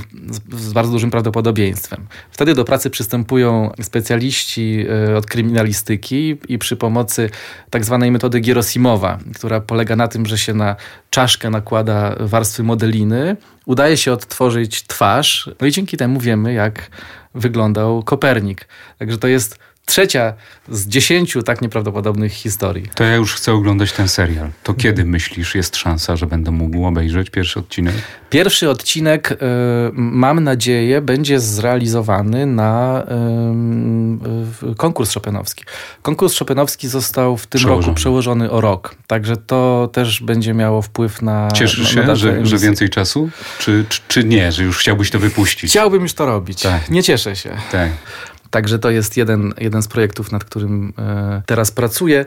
z, 0.52 0.72
bardzo 0.72 0.92
dużym 0.92 1.10
prawdopodobieństwem. 1.10 2.06
Wtedy 2.30 2.54
do 2.54 2.64
pracy 2.64 2.90
przystępują 2.90 3.72
specjaliści 3.82 4.86
e, 5.10 5.16
od 5.16 5.26
kryminalistyki 5.26 6.36
i 6.48 6.58
przy 6.58 6.76
pomocy 6.76 7.30
tak 7.70 7.84
zwanej 7.84 8.10
metody 8.10 8.40
Gierosimowa, 8.40 9.18
która 9.34 9.60
polega 9.60 9.96
na 9.96 10.08
tym, 10.08 10.26
że 10.26 10.38
się 10.38 10.54
na 10.54 10.76
czaszkę 11.10 11.50
nakłada 11.50 12.16
warstwy 12.20 12.62
modeliny, 12.62 13.36
udaje 13.66 13.96
się 13.96 14.12
odtworzyć 14.12 14.86
twarz, 14.86 15.50
no 15.60 15.66
i 15.66 15.72
dzięki 15.72 15.96
temu 15.96 16.20
wiemy, 16.20 16.52
jak 16.52 16.90
wyglądał 17.34 18.02
Kopernik. 18.02 18.68
Także 18.98 19.18
to 19.18 19.28
jest 19.28 19.58
trzecia 19.84 20.32
z 20.68 20.88
dziesięciu 20.88 21.42
tak 21.42 21.62
nieprawdopodobnych 21.62 22.32
historii. 22.32 22.88
To 22.94 23.04
ja 23.04 23.14
już 23.14 23.34
chcę 23.34 23.52
oglądać 23.52 23.92
ten 23.92 24.08
serial. 24.08 24.50
To 24.62 24.74
kiedy 24.74 25.04
myślisz, 25.04 25.54
jest 25.54 25.76
szansa, 25.76 26.16
że 26.16 26.26
będę 26.26 26.50
mógł 26.50 26.86
obejrzeć 26.86 27.30
pierwszy 27.30 27.58
odcinek? 27.58 27.94
Pierwszy 28.30 28.70
odcinek, 28.70 29.32
y, 29.32 29.36
mam 29.92 30.44
nadzieję, 30.44 31.00
będzie 31.00 31.40
zrealizowany 31.40 32.46
na 32.46 33.04
y, 34.72 34.74
konkurs 34.74 35.10
szopenowski. 35.10 35.64
Konkurs 36.02 36.34
szopenowski 36.34 36.88
został 36.88 37.36
w 37.36 37.46
tym 37.46 37.58
przełożony. 37.58 37.86
roku 37.86 37.94
przełożony 37.94 38.50
o 38.50 38.60
rok. 38.60 38.94
Także 39.06 39.36
to 39.36 39.90
też 39.92 40.22
będzie 40.22 40.54
miało 40.54 40.82
wpływ 40.82 41.22
na. 41.22 41.48
Cieszysz 41.50 41.96
na, 41.96 42.06
się, 42.06 42.16
że, 42.16 42.46
że, 42.46 42.58
więcej 42.58 42.90
czasu? 42.90 43.30
Czy, 43.58 43.84
czy, 43.88 44.00
czy, 44.08 44.24
nie, 44.24 44.52
że 44.52 44.64
już 44.64 44.78
chciałbyś 44.78 45.10
to 45.10 45.18
wypuścić? 45.18 45.70
Chciałbym 45.70 46.02
już 46.02 46.14
to 46.14 46.26
robić. 46.26 46.62
Tak. 46.62 46.90
Nie 46.90 47.02
cieszę 47.02 47.36
się. 47.36 47.56
Tak. 47.72 47.90
Także 48.54 48.78
to 48.78 48.90
jest 48.90 49.16
jeden, 49.16 49.54
jeden 49.58 49.82
z 49.82 49.88
projektów, 49.88 50.32
nad 50.32 50.44
którym 50.44 50.92
e, 50.98 51.42
teraz 51.46 51.70
pracuję. 51.70 52.24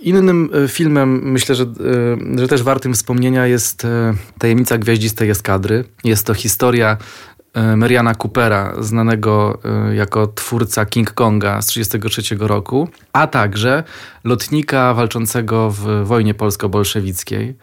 Innym 0.00 0.50
e, 0.64 0.68
filmem, 0.68 1.20
myślę, 1.32 1.54
że, 1.54 1.64
e, 1.64 2.38
że 2.38 2.48
też 2.48 2.62
wartym 2.62 2.94
wspomnienia 2.94 3.46
jest 3.46 3.86
Tajemnica 4.38 4.78
Gwiaździstej 4.78 5.30
Eskadry. 5.30 5.84
Jest 6.04 6.26
to 6.26 6.34
historia 6.34 6.96
Mariana 7.76 8.14
Coopera, 8.14 8.74
znanego 8.80 9.58
jako 9.94 10.26
twórca 10.26 10.86
King 10.86 11.12
Konga 11.12 11.62
z 11.62 11.66
1933 11.66 12.46
roku, 12.46 12.88
a 13.12 13.26
także 13.26 13.84
lotnika 14.24 14.94
walczącego 14.94 15.70
w 15.70 16.04
wojnie 16.04 16.34
polsko-bolszewickiej 16.34 17.54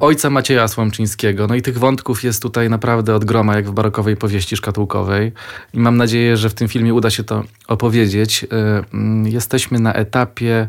ojca 0.00 0.30
Macieja 0.30 0.68
Słomczyńskiego. 0.68 1.46
No 1.46 1.54
i 1.54 1.62
tych 1.62 1.78
wątków 1.78 2.24
jest 2.24 2.42
tutaj 2.42 2.70
naprawdę 2.70 3.14
od 3.14 3.24
groma, 3.24 3.56
jak 3.56 3.68
w 3.68 3.72
barokowej 3.72 4.16
powieści 4.16 4.56
szkatułkowej. 4.56 5.32
I 5.74 5.80
mam 5.80 5.96
nadzieję, 5.96 6.36
że 6.36 6.50
w 6.50 6.54
tym 6.54 6.68
filmie 6.68 6.94
uda 6.94 7.10
się 7.10 7.24
to 7.24 7.44
opowiedzieć. 7.68 8.44
E, 8.44 8.46
mm, 8.94 9.26
jesteśmy 9.26 9.78
na 9.78 9.94
etapie 9.94 10.68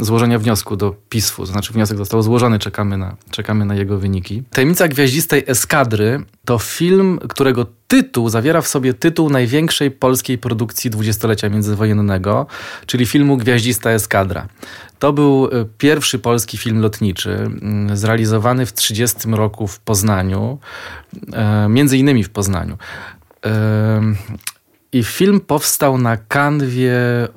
złożenia 0.00 0.38
wniosku 0.38 0.76
do 0.76 0.94
PISF-u. 1.08 1.46
Znaczy 1.46 1.72
wniosek 1.72 1.98
został 1.98 2.22
złożony, 2.22 2.58
czekamy 2.58 2.98
na, 2.98 3.16
czekamy 3.30 3.64
na 3.64 3.74
jego 3.74 3.98
wyniki. 3.98 4.42
Tajemnica 4.50 4.88
Gwiaździstej 4.88 5.44
Eskadry 5.46 6.22
to 6.44 6.58
film, 6.58 7.18
którego 7.28 7.66
tytuł 7.88 8.28
zawiera 8.28 8.60
w 8.60 8.68
sobie 8.68 8.94
tytuł 8.94 9.30
największej 9.30 9.90
polskiej 9.90 10.38
produkcji 10.38 10.90
dwudziestolecia 10.90 11.48
międzywojennego, 11.48 12.46
czyli 12.86 13.06
filmu 13.06 13.36
Gwiaździsta 13.36 13.90
Eskadra. 13.90 14.48
To 15.00 15.12
był 15.12 15.44
e, 15.44 15.64
pierwszy 15.78 16.18
polski 16.18 16.58
film 16.58 16.80
lotniczy, 16.80 17.30
mm, 17.30 17.96
zrealizowany 17.96 18.66
w 18.66 18.72
30 18.72 19.34
roku 19.34 19.66
w 19.66 19.80
Poznaniu, 19.80 20.58
e, 21.32 21.68
między 21.68 21.98
innymi 21.98 22.24
w 22.24 22.30
Poznaniu. 22.30 22.78
I 24.92 25.04
film 25.04 25.40
powstał 25.40 25.98
na 25.98 26.16
kanwie 26.16 27.28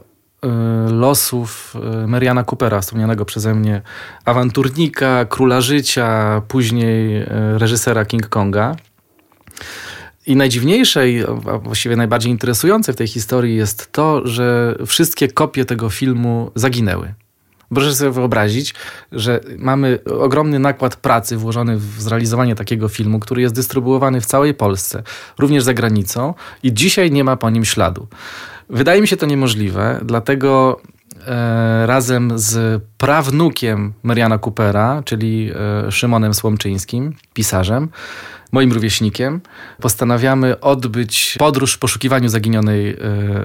E, 0.43 0.89
losów 0.91 1.75
e, 2.03 2.08
Mariana 2.08 2.43
Coopera, 2.43 2.82
wspomnianego 2.82 3.25
przeze 3.25 3.55
mnie 3.55 3.82
awanturnika, 4.25 5.25
króla 5.25 5.62
życia, 5.62 6.41
później 6.48 7.25
reżysera 7.58 8.05
King 8.05 8.29
Konga. 8.29 8.75
I 10.27 10.36
najdziwniejsze, 10.36 11.03
a 11.51 11.58
właściwie 11.58 11.96
najbardziej 11.96 12.32
interesujące 12.32 12.93
w 12.93 12.96
tej 12.96 13.08
historii 13.08 13.55
jest 13.55 13.91
to, 13.91 14.27
że 14.27 14.75
wszystkie 14.86 15.27
kopie 15.27 15.65
tego 15.65 15.89
filmu 15.89 16.51
zaginęły. 16.55 17.13
Proszę 17.70 17.96
sobie 17.96 18.12
wyobrazić, 18.12 18.75
że 19.12 19.39
mamy 19.58 20.00
ogromny 20.20 20.60
nakład 20.60 20.96
pracy 20.96 21.38
włożony 21.38 21.77
w 21.77 22.01
zrealizowanie 22.01 22.55
takiego 22.55 22.89
filmu, 22.89 23.20
który 23.20 23.41
jest 23.41 23.55
dystrybuowany 23.55 24.22
w 24.22 24.25
całej 24.25 24.53
Polsce, 24.53 25.03
również 25.39 25.63
za 25.63 25.74
granicą, 25.74 26.34
i 26.63 26.74
dzisiaj 26.74 27.12
nie 27.12 27.24
ma 27.24 27.38
po 27.38 27.50
nim 27.50 27.65
śladu. 27.65 28.08
Wydaje 28.70 29.01
mi 29.01 29.08
się 29.08 29.17
to 29.17 29.25
niemożliwe, 29.25 30.00
dlatego 30.05 30.82
e, 31.27 31.86
razem 31.86 32.32
z 32.36 32.84
prawnukiem 32.98 33.93
Mariana 34.03 34.39
Coopera, 34.39 35.03
czyli 35.05 35.51
e, 35.88 35.91
Szymonem 35.91 36.34
Słomczyńskim, 36.34 37.15
pisarzem, 37.34 37.89
moim 38.51 38.74
rówieśnikiem, 38.74 39.41
postanawiamy 39.82 40.60
odbyć 40.60 41.36
podróż 41.39 41.74
w 41.74 41.79
poszukiwaniu 41.79 42.29
zaginionej 42.29 42.89
e, 42.89 42.96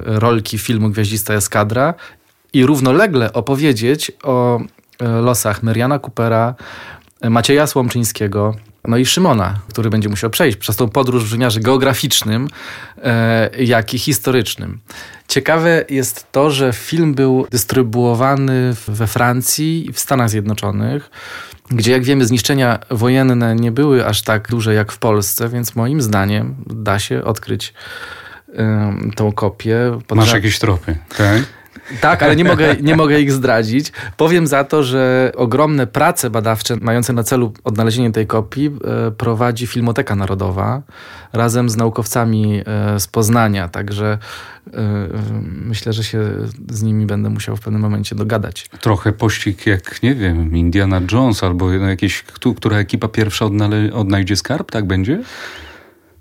rolki 0.04 0.58
filmu 0.58 0.90
Gwiaździsta 0.90 1.34
Eskadra 1.34 1.94
i 2.52 2.66
równolegle 2.66 3.32
opowiedzieć 3.32 4.12
o 4.22 4.60
e, 4.98 5.08
losach 5.08 5.62
Mariana 5.62 5.98
Coopera, 5.98 6.54
Macieja 7.30 7.66
Słomczyńskiego, 7.66 8.54
no 8.84 8.96
i 8.96 9.06
Szymona, 9.06 9.60
który 9.68 9.90
będzie 9.90 10.08
musiał 10.08 10.30
przejść 10.30 10.58
przez 10.58 10.76
tą 10.76 10.88
podróż 10.88 11.24
w 11.24 11.30
wymiarze 11.30 11.60
geograficznym, 11.60 12.48
e, 13.02 13.50
jak 13.64 13.94
i 13.94 13.98
historycznym. 13.98 14.80
Ciekawe 15.28 15.84
jest 15.90 16.32
to, 16.32 16.50
że 16.50 16.72
film 16.72 17.14
był 17.14 17.46
dystrybuowany 17.50 18.74
we 18.88 19.06
Francji 19.06 19.86
i 19.90 19.92
w 19.92 19.98
Stanach 19.98 20.30
Zjednoczonych, 20.30 21.10
gdzie 21.70 21.92
jak 21.92 22.04
wiemy 22.04 22.26
zniszczenia 22.26 22.78
wojenne 22.90 23.54
nie 23.54 23.72
były 23.72 24.06
aż 24.06 24.22
tak 24.22 24.48
duże 24.48 24.74
jak 24.74 24.92
w 24.92 24.98
Polsce, 24.98 25.48
więc 25.48 25.76
moim 25.76 26.02
zdaniem 26.02 26.54
da 26.66 26.98
się 26.98 27.24
odkryć 27.24 27.74
tą 29.16 29.32
kopię. 29.32 29.98
Masz 30.14 30.32
jakieś 30.32 30.58
tropy, 30.58 30.96
tak? 31.16 31.42
Tak, 32.00 32.22
ale 32.22 32.36
nie 32.36 32.44
mogę, 32.44 32.76
nie 32.82 32.96
mogę 32.96 33.20
ich 33.20 33.32
zdradzić. 33.32 33.92
Powiem 34.16 34.46
za 34.46 34.64
to, 34.64 34.82
że 34.82 35.32
ogromne 35.36 35.86
prace 35.86 36.30
badawcze 36.30 36.76
mające 36.80 37.12
na 37.12 37.22
celu 37.22 37.52
odnalezienie 37.64 38.12
tej 38.12 38.26
kopii 38.26 38.66
e, 38.66 39.10
prowadzi 39.10 39.66
Filmoteka 39.66 40.16
Narodowa 40.16 40.82
razem 41.32 41.70
z 41.70 41.76
naukowcami 41.76 42.62
e, 42.66 43.00
z 43.00 43.06
Poznania, 43.06 43.68
także 43.68 44.18
e, 44.66 44.80
myślę, 45.42 45.92
że 45.92 46.04
się 46.04 46.30
z 46.70 46.82
nimi 46.82 47.06
będę 47.06 47.30
musiał 47.30 47.56
w 47.56 47.60
pewnym 47.60 47.82
momencie 47.82 48.16
dogadać. 48.16 48.66
Trochę 48.80 49.12
pościg 49.12 49.66
jak, 49.66 50.02
nie 50.02 50.14
wiem, 50.14 50.56
Indiana 50.56 51.00
Jones 51.12 51.44
albo 51.44 51.72
jakieś, 51.72 52.22
która 52.56 52.78
ekipa 52.78 53.08
pierwsza 53.08 53.44
odnajdzie 53.92 54.36
skarb, 54.36 54.70
tak 54.70 54.86
będzie? 54.86 55.22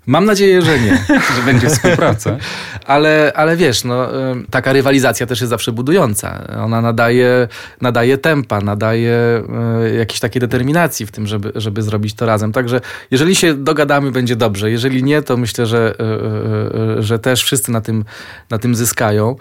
Mam 0.08 0.24
nadzieję, 0.24 0.62
że 0.62 0.78
nie. 0.78 1.04
że 1.36 1.42
będzie 1.44 1.68
współpraca. 1.68 2.36
ale, 2.86 3.32
ale 3.34 3.56
wiesz, 3.56 3.84
no, 3.84 4.08
taka 4.50 4.72
rywalizacja 4.72 5.26
też 5.26 5.40
jest 5.40 5.50
zawsze 5.50 5.72
budująca. 5.72 6.44
Ona 6.64 6.80
nadaje, 6.80 7.48
nadaje 7.80 8.18
tempa, 8.18 8.60
nadaje 8.60 9.42
jakiejś 9.98 10.20
takiej 10.20 10.40
determinacji 10.40 11.06
w 11.06 11.10
tym, 11.10 11.26
żeby, 11.26 11.52
żeby 11.54 11.82
zrobić 11.82 12.14
to 12.14 12.26
razem. 12.26 12.52
Także 12.52 12.80
jeżeli 13.10 13.36
się 13.36 13.54
dogadamy, 13.54 14.10
będzie 14.10 14.36
dobrze. 14.36 14.70
Jeżeli 14.70 15.04
nie, 15.04 15.22
to 15.22 15.36
myślę, 15.36 15.66
że, 15.66 15.94
e, 16.00 16.98
e, 16.98 17.02
że 17.02 17.18
też 17.18 17.44
wszyscy 17.44 17.72
na 17.72 17.80
tym, 17.80 18.04
na 18.50 18.58
tym 18.58 18.74
zyskają 18.74 19.36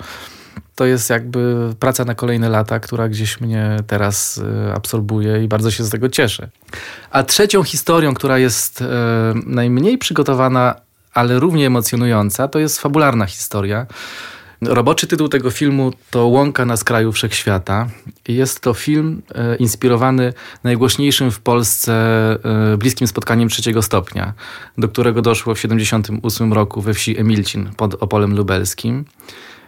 to 0.78 0.86
jest 0.86 1.10
jakby 1.10 1.74
praca 1.80 2.06
na 2.06 2.16
kolejne 2.16 2.50
lata, 2.50 2.80
która 2.80 3.10
gdzieś 3.10 3.42
mnie 3.42 3.78
teraz 3.88 4.42
e, 4.68 4.74
absorbuje 4.74 5.44
i 5.44 5.48
bardzo 5.48 5.72
się 5.72 5.84
z 5.84 5.90
tego 5.90 6.10
cieszę. 6.10 6.50
A 7.12 7.24
trzecią 7.24 7.64
historią, 7.64 8.14
która 8.14 8.38
jest 8.38 8.82
e, 8.82 8.86
najmniej 9.46 9.98
przygotowana, 9.98 10.76
ale 11.14 11.40
równie 11.40 11.68
emocjonująca, 11.68 12.48
to 12.48 12.60
jest 12.60 12.80
fabularna 12.80 13.26
historia. 13.26 13.86
Roboczy 14.62 15.08
tytuł 15.08 15.30
tego 15.30 15.52
filmu 15.52 15.92
to 16.12 16.28
Łąka 16.28 16.66
na 16.66 16.78
skraju 16.78 17.12
wszechświata. 17.12 17.88
Jest 18.28 18.62
to 18.62 18.74
film 18.74 19.22
e, 19.36 19.56
inspirowany 19.56 20.34
najgłośniejszym 20.64 21.32
w 21.32 21.40
Polsce 21.40 21.94
bliskim 22.78 23.08
spotkaniem 23.08 23.50
trzeciego 23.50 23.82
stopnia, 23.82 24.34
do 24.78 24.90
którego 24.90 25.22
doszło 25.22 25.56
w 25.56 25.58
1978 25.58 26.54
roku 26.54 26.82
we 26.82 26.94
wsi 26.94 27.20
Emilcin 27.20 27.70
pod 27.78 28.04
Opolem 28.04 28.36
Lubelskim. 28.36 29.06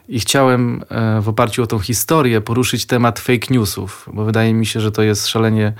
I 0.09 0.19
chciałem 0.19 0.83
e, 0.89 1.21
w 1.21 1.29
oparciu 1.29 1.63
o 1.63 1.67
tą 1.67 1.79
historię 1.79 2.41
poruszyć 2.41 2.85
temat 2.85 3.19
fake 3.19 3.47
newsów, 3.49 4.09
bo 4.13 4.25
wydaje 4.25 4.53
mi 4.53 4.65
się, 4.65 4.79
że 4.79 4.91
to 4.91 5.01
jest 5.01 5.27
szalenie 5.27 5.73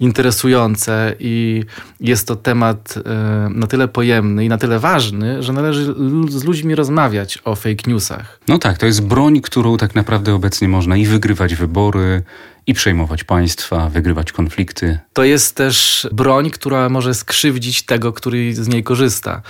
interesujące 0.00 1.14
i 1.20 1.64
jest 2.00 2.28
to 2.28 2.36
temat 2.36 2.94
e, 2.96 3.48
na 3.50 3.66
tyle 3.66 3.88
pojemny 3.88 4.44
i 4.44 4.48
na 4.48 4.58
tyle 4.58 4.78
ważny, 4.78 5.42
że 5.42 5.52
należy 5.52 5.94
z 6.28 6.44
ludźmi 6.44 6.74
rozmawiać 6.74 7.38
o 7.44 7.56
fake 7.56 7.90
newsach. 7.90 8.40
No 8.48 8.58
tak, 8.58 8.78
to 8.78 8.86
jest 8.86 9.06
broń, 9.06 9.40
którą 9.40 9.76
tak 9.76 9.94
naprawdę 9.94 10.34
obecnie 10.34 10.68
można 10.68 10.96
i 10.96 11.06
wygrywać 11.06 11.54
wybory, 11.54 12.22
i 12.66 12.74
przejmować 12.74 13.24
państwa, 13.24 13.88
wygrywać 13.88 14.32
konflikty. 14.32 14.98
To 15.12 15.24
jest 15.24 15.56
też 15.56 16.08
broń, 16.12 16.50
która 16.50 16.88
może 16.88 17.14
skrzywdzić 17.14 17.82
tego, 17.82 18.12
który 18.12 18.54
z 18.54 18.68
niej 18.68 18.84
korzysta. 18.84 19.42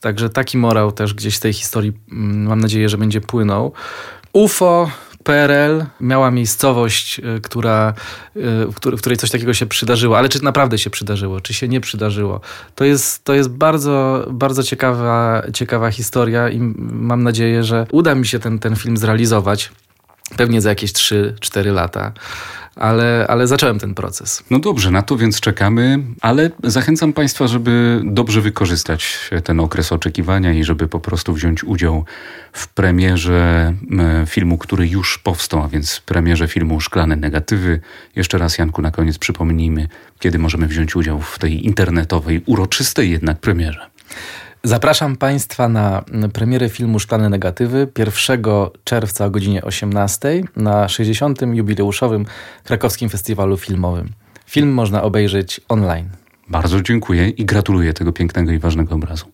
Także 0.00 0.30
taki 0.30 0.58
morał 0.58 0.92
też 0.92 1.14
gdzieś 1.14 1.36
z 1.36 1.40
tej 1.40 1.52
historii 1.52 1.92
mm, 2.12 2.46
mam 2.46 2.60
nadzieję, 2.60 2.88
że 2.88 2.98
będzie 2.98 3.20
płynął. 3.20 3.72
UFO 4.32 4.90
PRL 5.24 5.84
miała 6.00 6.30
miejscowość, 6.30 7.18
y, 7.18 7.40
która, 7.40 7.94
y, 8.36 8.40
w 8.66 8.98
której 8.98 9.18
coś 9.18 9.30
takiego 9.30 9.54
się 9.54 9.66
przydarzyło, 9.66 10.18
ale 10.18 10.28
czy 10.28 10.44
naprawdę 10.44 10.78
się 10.78 10.90
przydarzyło, 10.90 11.40
czy 11.40 11.54
się 11.54 11.68
nie 11.68 11.80
przydarzyło. 11.80 12.40
To 12.74 12.84
jest, 12.84 13.24
to 13.24 13.34
jest 13.34 13.50
bardzo, 13.50 14.26
bardzo 14.30 14.62
ciekawa, 14.62 15.42
ciekawa 15.54 15.90
historia 15.90 16.48
i 16.48 16.58
mam 16.78 17.22
nadzieję, 17.22 17.64
że 17.64 17.86
uda 17.92 18.14
mi 18.14 18.26
się 18.26 18.38
ten, 18.38 18.58
ten 18.58 18.76
film 18.76 18.96
zrealizować. 18.96 19.72
Pewnie 20.36 20.60
za 20.60 20.68
jakieś 20.68 20.92
3-4 20.92 21.72
lata 21.72 22.12
ale, 22.76 23.26
ale 23.28 23.46
zacząłem 23.46 23.78
ten 23.78 23.94
proces. 23.94 24.44
No 24.50 24.58
dobrze, 24.58 24.90
na 24.90 25.02
to 25.02 25.16
więc 25.16 25.40
czekamy, 25.40 25.98
ale 26.20 26.50
zachęcam 26.64 27.12
Państwa, 27.12 27.46
żeby 27.46 28.02
dobrze 28.04 28.40
wykorzystać 28.40 29.30
ten 29.44 29.60
okres 29.60 29.92
oczekiwania 29.92 30.52
i 30.52 30.64
żeby 30.64 30.88
po 30.88 31.00
prostu 31.00 31.32
wziąć 31.32 31.64
udział 31.64 32.04
w 32.52 32.68
premierze 32.68 33.72
filmu, 34.26 34.58
który 34.58 34.88
już 34.88 35.18
powstał, 35.18 35.62
a 35.62 35.68
więc 35.68 36.00
premierze 36.00 36.48
filmu 36.48 36.80
Szklane 36.80 37.16
Negatywy. 37.16 37.80
Jeszcze 38.16 38.38
raz, 38.38 38.58
Janku, 38.58 38.82
na 38.82 38.90
koniec 38.90 39.18
przypomnijmy, 39.18 39.88
kiedy 40.18 40.38
możemy 40.38 40.66
wziąć 40.66 40.96
udział 40.96 41.20
w 41.20 41.38
tej 41.38 41.66
internetowej, 41.66 42.42
uroczystej 42.46 43.10
jednak 43.10 43.40
premierze. 43.40 43.90
Zapraszam 44.64 45.16
Państwa 45.16 45.68
na 45.68 46.04
premierę 46.32 46.68
filmu 46.68 46.98
Szklane 46.98 47.28
Negatywy 47.28 47.88
1 47.98 48.42
czerwca 48.84 49.24
o 49.24 49.30
godzinie 49.30 49.62
18 49.64 50.42
na 50.56 50.88
60. 50.88 51.38
jubileuszowym 51.52 52.26
Krakowskim 52.64 53.08
Festiwalu 53.08 53.56
Filmowym. 53.56 54.08
Film 54.46 54.72
można 54.72 55.02
obejrzeć 55.02 55.60
online. 55.68 56.08
Bardzo 56.48 56.82
dziękuję 56.82 57.28
i 57.28 57.44
gratuluję 57.44 57.92
tego 57.92 58.12
pięknego 58.12 58.52
i 58.52 58.58
ważnego 58.58 58.94
obrazu. 58.94 59.26